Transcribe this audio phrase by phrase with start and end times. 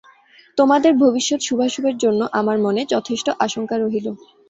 [0.57, 4.07] তোমাদের ভবিষ্যৎ শুভাশুভের জন্য আমার মনে যথেষ্ট আশঙ্কা রহিল।